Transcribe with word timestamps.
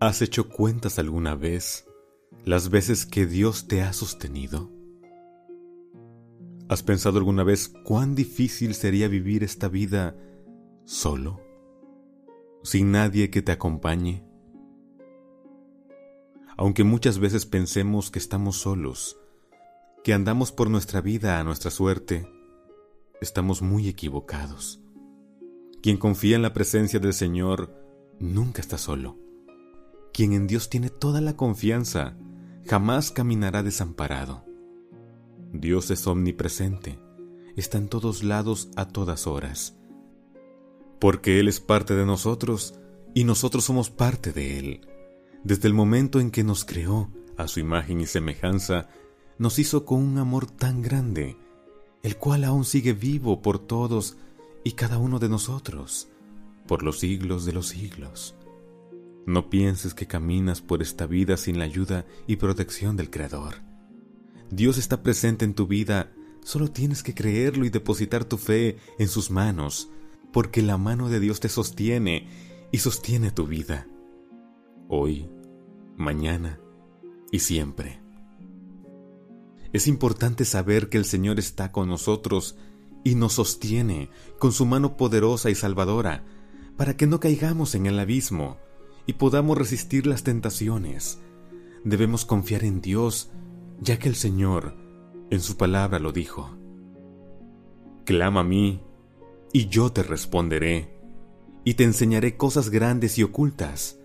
¿Has 0.00 0.22
hecho 0.22 0.48
cuentas 0.48 1.00
alguna 1.00 1.34
vez 1.34 1.88
las 2.44 2.70
veces 2.70 3.04
que 3.04 3.26
Dios 3.26 3.66
te 3.66 3.82
ha 3.82 3.92
sostenido? 3.92 4.70
¿Has 6.68 6.84
pensado 6.84 7.18
alguna 7.18 7.42
vez 7.42 7.68
cuán 7.82 8.14
difícil 8.14 8.74
sería 8.74 9.08
vivir 9.08 9.42
esta 9.42 9.66
vida 9.66 10.16
solo? 10.84 11.40
¿Sin 12.62 12.92
nadie 12.92 13.28
que 13.30 13.42
te 13.42 13.50
acompañe? 13.50 14.24
Aunque 16.56 16.84
muchas 16.84 17.18
veces 17.18 17.44
pensemos 17.44 18.12
que 18.12 18.20
estamos 18.20 18.56
solos, 18.56 19.18
que 20.04 20.14
andamos 20.14 20.52
por 20.52 20.70
nuestra 20.70 21.00
vida 21.00 21.40
a 21.40 21.44
nuestra 21.44 21.72
suerte, 21.72 22.30
estamos 23.20 23.62
muy 23.62 23.88
equivocados. 23.88 24.80
Quien 25.82 25.96
confía 25.96 26.36
en 26.36 26.42
la 26.42 26.52
presencia 26.52 27.00
del 27.00 27.14
Señor 27.14 27.74
nunca 28.20 28.60
está 28.60 28.78
solo. 28.78 29.27
Quien 30.12 30.32
en 30.32 30.46
Dios 30.46 30.68
tiene 30.68 30.90
toda 30.90 31.20
la 31.20 31.36
confianza 31.36 32.16
jamás 32.68 33.10
caminará 33.10 33.62
desamparado. 33.62 34.44
Dios 35.52 35.90
es 35.90 36.06
omnipresente, 36.06 36.98
está 37.56 37.78
en 37.78 37.88
todos 37.88 38.22
lados 38.22 38.68
a 38.76 38.88
todas 38.88 39.26
horas. 39.26 39.76
Porque 41.00 41.40
Él 41.40 41.48
es 41.48 41.60
parte 41.60 41.94
de 41.94 42.04
nosotros 42.04 42.74
y 43.14 43.24
nosotros 43.24 43.64
somos 43.64 43.88
parte 43.90 44.32
de 44.32 44.58
Él. 44.58 44.80
Desde 45.44 45.68
el 45.68 45.74
momento 45.74 46.20
en 46.20 46.30
que 46.30 46.44
nos 46.44 46.64
creó 46.64 47.10
a 47.38 47.48
su 47.48 47.60
imagen 47.60 48.00
y 48.00 48.06
semejanza, 48.06 48.88
nos 49.38 49.58
hizo 49.58 49.86
con 49.86 50.02
un 50.02 50.18
amor 50.18 50.50
tan 50.50 50.82
grande, 50.82 51.36
el 52.02 52.16
cual 52.16 52.44
aún 52.44 52.64
sigue 52.64 52.92
vivo 52.92 53.40
por 53.40 53.58
todos 53.58 54.16
y 54.64 54.72
cada 54.72 54.98
uno 54.98 55.18
de 55.18 55.28
nosotros, 55.28 56.08
por 56.66 56.82
los 56.82 56.98
siglos 56.98 57.46
de 57.46 57.52
los 57.52 57.68
siglos. 57.68 58.34
No 59.28 59.50
pienses 59.50 59.92
que 59.92 60.06
caminas 60.06 60.62
por 60.62 60.80
esta 60.80 61.06
vida 61.06 61.36
sin 61.36 61.58
la 61.58 61.66
ayuda 61.66 62.06
y 62.26 62.36
protección 62.36 62.96
del 62.96 63.10
Creador. 63.10 63.56
Dios 64.50 64.78
está 64.78 65.02
presente 65.02 65.44
en 65.44 65.52
tu 65.52 65.66
vida, 65.66 66.10
solo 66.42 66.70
tienes 66.70 67.02
que 67.02 67.12
creerlo 67.12 67.66
y 67.66 67.68
depositar 67.68 68.24
tu 68.24 68.38
fe 68.38 68.78
en 68.98 69.06
sus 69.06 69.30
manos, 69.30 69.90
porque 70.32 70.62
la 70.62 70.78
mano 70.78 71.10
de 71.10 71.20
Dios 71.20 71.40
te 71.40 71.50
sostiene 71.50 72.26
y 72.72 72.78
sostiene 72.78 73.30
tu 73.30 73.46
vida. 73.46 73.86
Hoy, 74.88 75.28
mañana 75.98 76.58
y 77.30 77.40
siempre. 77.40 78.00
Es 79.74 79.88
importante 79.88 80.46
saber 80.46 80.88
que 80.88 80.96
el 80.96 81.04
Señor 81.04 81.38
está 81.38 81.70
con 81.70 81.86
nosotros 81.86 82.56
y 83.04 83.14
nos 83.14 83.34
sostiene 83.34 84.08
con 84.38 84.52
su 84.52 84.64
mano 84.64 84.96
poderosa 84.96 85.50
y 85.50 85.54
salvadora, 85.54 86.24
para 86.78 86.96
que 86.96 87.06
no 87.06 87.20
caigamos 87.20 87.74
en 87.74 87.84
el 87.84 87.98
abismo 87.98 88.56
y 89.08 89.14
podamos 89.14 89.56
resistir 89.56 90.06
las 90.06 90.22
tentaciones. 90.22 91.18
Debemos 91.82 92.26
confiar 92.26 92.62
en 92.62 92.82
Dios, 92.82 93.30
ya 93.80 93.98
que 93.98 94.06
el 94.06 94.14
Señor 94.14 94.74
en 95.30 95.40
su 95.40 95.56
palabra 95.56 95.98
lo 95.98 96.12
dijo. 96.12 96.50
Clama 98.04 98.40
a 98.40 98.44
mí, 98.44 98.82
y 99.50 99.68
yo 99.68 99.90
te 99.92 100.02
responderé, 100.02 100.94
y 101.64 101.72
te 101.72 101.84
enseñaré 101.84 102.36
cosas 102.36 102.68
grandes 102.68 103.16
y 103.16 103.22
ocultas 103.22 103.98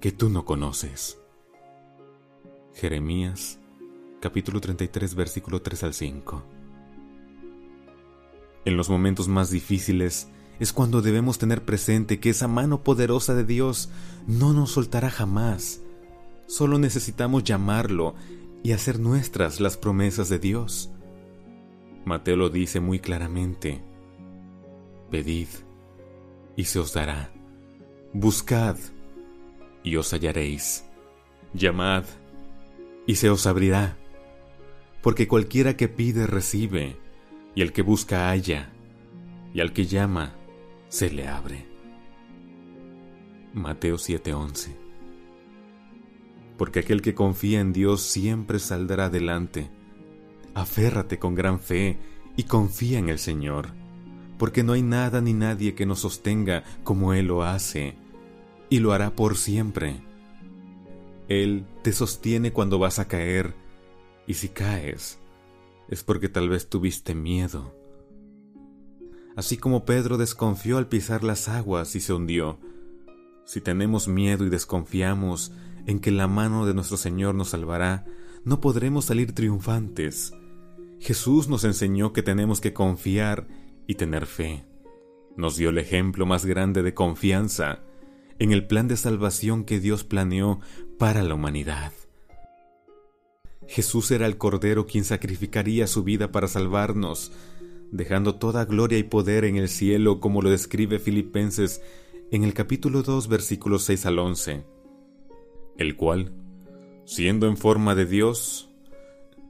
que 0.00 0.12
tú 0.12 0.30
no 0.30 0.46
conoces. 0.46 1.18
Jeremías 2.72 3.58
capítulo 4.20 4.62
33 4.62 5.14
versículo 5.14 5.60
3 5.60 5.84
al 5.84 5.92
5. 5.92 6.42
En 8.64 8.76
los 8.78 8.88
momentos 8.88 9.28
más 9.28 9.50
difíciles 9.50 10.28
es 10.58 10.72
cuando 10.72 11.02
debemos 11.02 11.38
tener 11.38 11.64
presente 11.64 12.18
que 12.18 12.30
esa 12.30 12.48
mano 12.48 12.82
poderosa 12.82 13.34
de 13.34 13.44
Dios 13.44 13.90
no 14.26 14.52
nos 14.52 14.72
soltará 14.72 15.10
jamás. 15.10 15.82
Solo 16.46 16.78
necesitamos 16.78 17.44
llamarlo 17.44 18.14
y 18.62 18.72
hacer 18.72 18.98
nuestras 18.98 19.60
las 19.60 19.76
promesas 19.76 20.28
de 20.28 20.38
Dios. 20.38 20.90
Mateo 22.04 22.36
lo 22.36 22.48
dice 22.48 22.80
muy 22.80 23.00
claramente. 23.00 23.82
Pedid 25.10 25.48
y 26.56 26.64
se 26.64 26.78
os 26.78 26.92
dará. 26.94 27.30
Buscad 28.12 28.76
y 29.82 29.96
os 29.96 30.12
hallaréis. 30.12 30.84
Llamad 31.52 32.04
y 33.06 33.16
se 33.16 33.28
os 33.28 33.46
abrirá. 33.46 33.96
Porque 35.02 35.28
cualquiera 35.28 35.76
que 35.76 35.88
pide 35.88 36.26
recibe, 36.26 36.96
y 37.54 37.62
el 37.62 37.72
que 37.72 37.82
busca 37.82 38.28
halla, 38.28 38.72
y 39.54 39.60
al 39.60 39.72
que 39.72 39.86
llama 39.86 40.34
se 40.88 41.10
le 41.10 41.28
abre. 41.28 41.66
Mateo 43.52 43.96
7:11 43.96 44.76
Porque 46.56 46.80
aquel 46.80 47.02
que 47.02 47.14
confía 47.14 47.60
en 47.60 47.72
Dios 47.72 48.02
siempre 48.02 48.58
saldrá 48.58 49.06
adelante. 49.06 49.70
Aférrate 50.54 51.18
con 51.18 51.34
gran 51.34 51.60
fe 51.60 51.98
y 52.36 52.44
confía 52.44 52.98
en 52.98 53.08
el 53.08 53.18
Señor, 53.18 53.68
porque 54.38 54.62
no 54.62 54.72
hay 54.72 54.82
nada 54.82 55.20
ni 55.20 55.32
nadie 55.32 55.74
que 55.74 55.86
nos 55.86 56.00
sostenga 56.00 56.64
como 56.84 57.12
Él 57.12 57.26
lo 57.26 57.42
hace, 57.42 57.96
y 58.68 58.80
lo 58.80 58.92
hará 58.92 59.14
por 59.14 59.36
siempre. 59.36 60.02
Él 61.28 61.66
te 61.82 61.92
sostiene 61.92 62.52
cuando 62.52 62.78
vas 62.78 62.98
a 62.98 63.08
caer, 63.08 63.54
y 64.26 64.34
si 64.34 64.48
caes, 64.48 65.18
es 65.88 66.04
porque 66.04 66.28
tal 66.28 66.48
vez 66.48 66.68
tuviste 66.68 67.14
miedo 67.14 67.74
así 69.36 69.58
como 69.58 69.84
Pedro 69.84 70.16
desconfió 70.16 70.78
al 70.78 70.88
pisar 70.88 71.22
las 71.22 71.48
aguas 71.48 71.94
y 71.94 72.00
se 72.00 72.12
hundió. 72.12 72.58
Si 73.44 73.60
tenemos 73.60 74.08
miedo 74.08 74.44
y 74.44 74.50
desconfiamos 74.50 75.52
en 75.86 76.00
que 76.00 76.10
la 76.10 76.26
mano 76.26 76.66
de 76.66 76.74
nuestro 76.74 76.96
Señor 76.96 77.34
nos 77.34 77.50
salvará, 77.50 78.06
no 78.44 78.60
podremos 78.60 79.04
salir 79.04 79.34
triunfantes. 79.34 80.32
Jesús 80.98 81.48
nos 81.48 81.64
enseñó 81.64 82.12
que 82.12 82.22
tenemos 82.22 82.60
que 82.60 82.72
confiar 82.72 83.46
y 83.86 83.94
tener 83.94 84.26
fe. 84.26 84.64
Nos 85.36 85.56
dio 85.56 85.70
el 85.70 85.78
ejemplo 85.78 86.26
más 86.26 86.46
grande 86.46 86.82
de 86.82 86.94
confianza 86.94 87.80
en 88.38 88.52
el 88.52 88.66
plan 88.66 88.88
de 88.88 88.96
salvación 88.96 89.64
que 89.64 89.80
Dios 89.80 90.04
planeó 90.04 90.60
para 90.98 91.22
la 91.22 91.34
humanidad. 91.34 91.92
Jesús 93.68 94.10
era 94.10 94.26
el 94.26 94.38
Cordero 94.38 94.86
quien 94.86 95.04
sacrificaría 95.04 95.86
su 95.86 96.04
vida 96.04 96.32
para 96.32 96.48
salvarnos, 96.48 97.32
dejando 97.90 98.36
toda 98.36 98.64
gloria 98.64 98.98
y 98.98 99.04
poder 99.04 99.44
en 99.44 99.56
el 99.56 99.68
cielo, 99.68 100.20
como 100.20 100.42
lo 100.42 100.50
describe 100.50 100.98
Filipenses 100.98 101.82
en 102.30 102.44
el 102.44 102.54
capítulo 102.54 103.02
2, 103.02 103.28
versículos 103.28 103.84
6 103.84 104.06
al 104.06 104.18
11, 104.18 104.64
el 105.78 105.96
cual, 105.96 106.32
siendo 107.04 107.46
en 107.46 107.56
forma 107.56 107.94
de 107.94 108.06
Dios, 108.06 108.70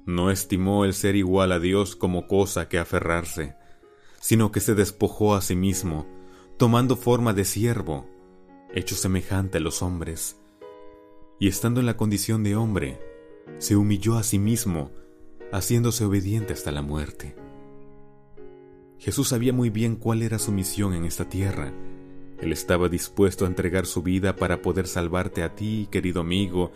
no 0.05 0.31
estimó 0.31 0.85
el 0.85 0.95
ser 0.95 1.17
igual 1.17 1.53
a 1.53 1.59
Dios 1.59 1.97
como 1.97 2.27
cosa 2.27 2.69
que 2.69 2.79
aferrarse, 2.79 3.57
sino 4.21 4.53
que 4.53 4.61
se 4.61 4.75
despojó 4.75 5.35
a 5.35 5.41
sí 5.41 5.57
mismo, 5.57 6.07
tomando 6.59 6.97
forma 6.97 7.33
de 7.33 7.45
siervo, 7.45 8.07
hecho 8.75 8.95
semejante 8.95 9.59
a 9.59 9.61
los 9.61 9.83
hombres, 9.83 10.39
y 11.41 11.49
estando 11.49 11.81
en 11.81 11.87
la 11.87 11.97
condición 11.97 12.43
de 12.43 12.57
hombre, 12.57 13.01
se 13.59 13.77
humilló 13.77 14.17
a 14.17 14.23
sí 14.23 14.39
mismo, 14.39 14.91
haciéndose 15.53 16.05
obediente 16.05 16.53
hasta 16.53 16.73
la 16.73 16.83
muerte 16.83 17.46
Jesús 18.99 19.29
sabía 19.29 19.53
muy 19.53 19.71
bien 19.71 19.97
cuál 19.97 20.23
era 20.23 20.39
su 20.39 20.53
misión 20.53 20.95
en 20.95 21.05
esta 21.05 21.29
tierra. 21.29 21.73
Él 22.41 22.53
estaba 22.53 22.89
dispuesto 22.89 23.45
a 23.45 23.49
entregar 23.49 23.87
su 23.87 24.03
vida 24.03 24.37
para 24.37 24.63
poder 24.63 24.87
salvarte 24.87 25.43
a 25.43 25.55
ti, 25.55 25.89
querido 25.91 26.21
amigo, 26.21 26.73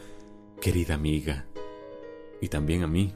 querida 0.61 0.95
amiga, 0.95 1.47
y 2.41 2.49
también 2.49 2.83
a 2.83 2.87
mí. 2.87 3.15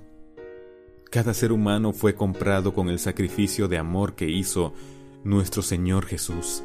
Cada 1.10 1.32
ser 1.32 1.53
humano 1.53 1.92
fue 1.92 2.15
comprado 2.15 2.75
con 2.75 2.88
el 2.88 2.98
sacrificio 2.98 3.69
de 3.69 3.78
amor 3.78 4.15
que 4.15 4.28
hizo 4.28 4.75
nuestro 5.22 5.62
Señor 5.62 6.06
Jesús. 6.06 6.65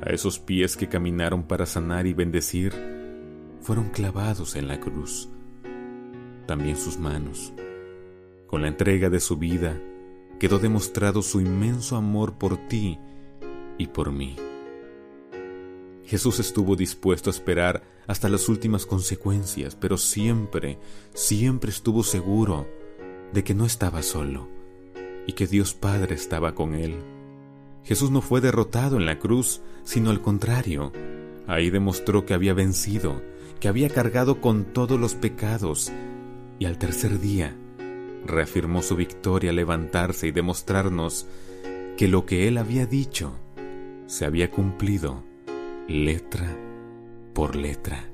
A 0.00 0.10
esos 0.10 0.38
pies 0.38 0.76
que 0.76 0.88
caminaron 0.88 1.42
para 1.42 1.66
sanar 1.66 2.06
y 2.06 2.14
bendecir, 2.14 2.72
fueron 3.60 3.90
clavados 3.90 4.56
en 4.56 4.68
la 4.68 4.80
cruz. 4.80 5.28
También 6.46 6.76
sus 6.76 6.98
manos. 6.98 7.52
Con 8.46 8.62
la 8.62 8.68
entrega 8.68 9.10
de 9.10 9.20
su 9.20 9.36
vida, 9.36 9.78
quedó 10.38 10.58
demostrado 10.58 11.22
su 11.22 11.40
inmenso 11.40 11.96
amor 11.96 12.34
por 12.34 12.56
ti 12.68 12.98
y 13.76 13.88
por 13.88 14.12
mí. 14.12 14.36
Jesús 16.04 16.40
estuvo 16.40 16.74
dispuesto 16.74 17.28
a 17.28 17.32
esperar 17.32 17.82
hasta 18.06 18.28
las 18.28 18.48
últimas 18.48 18.86
consecuencias, 18.86 19.76
pero 19.76 19.98
siempre, 19.98 20.78
siempre 21.12 21.70
estuvo 21.70 22.02
seguro 22.02 22.66
de 23.32 23.44
que 23.44 23.54
no 23.54 23.66
estaba 23.66 24.02
solo 24.02 24.48
y 25.26 25.32
que 25.32 25.46
Dios 25.46 25.74
Padre 25.74 26.14
estaba 26.14 26.54
con 26.54 26.74
él. 26.74 26.96
Jesús 27.84 28.10
no 28.10 28.22
fue 28.22 28.40
derrotado 28.40 28.96
en 28.96 29.04
la 29.04 29.18
cruz, 29.18 29.60
sino 29.84 30.10
al 30.10 30.22
contrario. 30.22 30.92
Ahí 31.46 31.68
demostró 31.68 32.24
que 32.24 32.34
había 32.34 32.54
vencido, 32.54 33.20
que 33.60 33.68
había 33.68 33.90
cargado 33.90 34.40
con 34.40 34.72
todos 34.72 34.98
los 34.98 35.14
pecados, 35.14 35.92
y 36.58 36.64
al 36.64 36.78
tercer 36.78 37.20
día 37.20 37.56
reafirmó 38.26 38.82
su 38.82 38.96
victoria 38.96 39.52
levantarse 39.52 40.26
y 40.26 40.32
demostrarnos 40.32 41.26
que 41.96 42.08
lo 42.08 42.26
que 42.26 42.48
él 42.48 42.58
había 42.58 42.86
dicho 42.86 43.32
se 44.06 44.24
había 44.24 44.50
cumplido 44.50 45.24
letra 45.88 46.56
por 47.34 47.56
letra. 47.56 48.10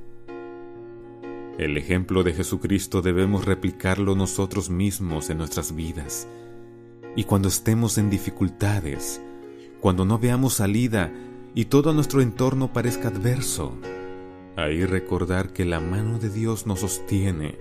El 1.58 1.76
ejemplo 1.76 2.24
de 2.24 2.32
Jesucristo 2.32 3.00
debemos 3.00 3.44
replicarlo 3.44 4.16
nosotros 4.16 4.70
mismos 4.70 5.30
en 5.30 5.38
nuestras 5.38 5.74
vidas. 5.74 6.26
Y 7.14 7.24
cuando 7.24 7.46
estemos 7.46 7.96
en 7.96 8.10
dificultades, 8.10 9.20
cuando 9.80 10.04
no 10.04 10.18
veamos 10.18 10.54
salida 10.54 11.12
y 11.54 11.66
todo 11.66 11.92
nuestro 11.92 12.22
entorno 12.22 12.72
parezca 12.72 13.08
adverso, 13.08 13.76
ahí 14.56 14.84
recordar 14.84 15.52
que 15.52 15.64
la 15.64 15.78
mano 15.78 16.18
de 16.18 16.30
Dios 16.30 16.66
nos 16.66 16.80
sostiene. 16.80 17.56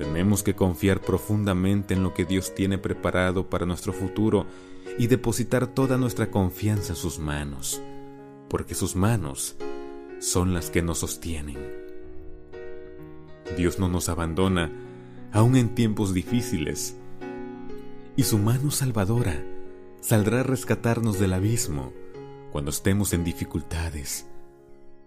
Tenemos 0.00 0.42
que 0.42 0.54
confiar 0.54 1.02
profundamente 1.02 1.92
en 1.92 2.02
lo 2.02 2.14
que 2.14 2.24
Dios 2.24 2.54
tiene 2.54 2.78
preparado 2.78 3.50
para 3.50 3.66
nuestro 3.66 3.92
futuro 3.92 4.46
y 4.98 5.08
depositar 5.08 5.66
toda 5.66 5.98
nuestra 5.98 6.30
confianza 6.30 6.94
en 6.94 6.96
sus 6.96 7.18
manos, 7.18 7.82
porque 8.48 8.74
sus 8.74 8.96
manos 8.96 9.56
son 10.18 10.54
las 10.54 10.70
que 10.70 10.80
nos 10.80 11.00
sostienen. 11.00 11.58
Dios 13.58 13.78
no 13.78 13.90
nos 13.90 14.08
abandona, 14.08 14.72
aun 15.32 15.54
en 15.54 15.74
tiempos 15.74 16.14
difíciles, 16.14 16.96
y 18.16 18.22
su 18.22 18.38
mano 18.38 18.70
salvadora 18.70 19.44
saldrá 20.00 20.40
a 20.40 20.44
rescatarnos 20.44 21.20
del 21.20 21.34
abismo 21.34 21.92
cuando 22.52 22.70
estemos 22.70 23.12
en 23.12 23.22
dificultades, 23.22 24.26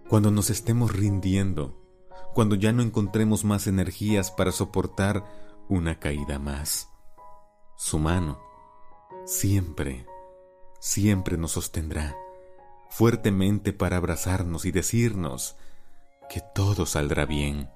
cuando 0.06 0.30
nos 0.30 0.50
estemos 0.50 0.94
rindiendo, 0.94 1.83
cuando 2.32 2.54
ya 2.54 2.72
no 2.72 2.82
encontremos 2.82 3.44
más 3.44 3.66
energías 3.66 4.30
para 4.30 4.52
soportar 4.52 5.24
una 5.68 5.98
caída 5.98 6.38
más. 6.38 6.88
Su 7.76 7.98
mano 7.98 8.40
siempre, 9.26 10.06
siempre 10.80 11.36
nos 11.36 11.52
sostendrá 11.52 12.16
fuertemente 12.94 13.72
para 13.72 13.96
abrazarnos 13.96 14.64
y 14.64 14.70
decirnos 14.70 15.56
que 16.30 16.40
todo 16.54 16.86
saldrá 16.86 17.26
bien, 17.26 17.68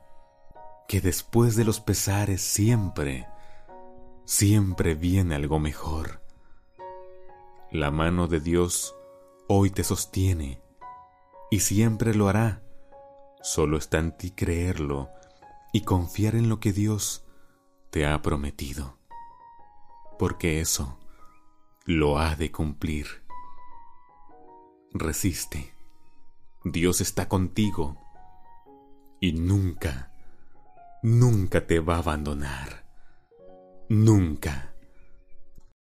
que 0.86 1.00
después 1.00 1.56
de 1.56 1.64
los 1.64 1.80
pesares 1.80 2.40
siempre, 2.40 3.26
siempre 4.24 4.94
viene 4.94 5.34
algo 5.34 5.58
mejor. 5.58 6.22
La 7.72 7.90
mano 7.90 8.28
de 8.28 8.38
Dios 8.38 8.94
hoy 9.48 9.70
te 9.70 9.82
sostiene 9.82 10.62
y 11.50 11.60
siempre 11.60 12.14
lo 12.14 12.28
hará. 12.28 12.62
Solo 13.42 13.78
está 13.78 13.98
en 13.98 14.16
ti 14.16 14.30
creerlo 14.30 15.10
y 15.72 15.82
confiar 15.82 16.34
en 16.34 16.48
lo 16.48 16.60
que 16.60 16.72
Dios 16.72 17.24
te 17.90 18.06
ha 18.06 18.20
prometido, 18.22 18.98
porque 20.18 20.60
eso 20.60 20.98
lo 21.84 22.18
ha 22.18 22.36
de 22.36 22.52
cumplir 22.52 23.28
resiste. 24.92 25.74
Dios 26.64 27.00
está 27.00 27.28
contigo 27.28 27.96
y 29.20 29.32
nunca, 29.32 30.12
nunca 31.02 31.66
te 31.66 31.80
va 31.80 31.96
a 31.96 31.98
abandonar. 31.98 32.84
Nunca. 33.88 34.67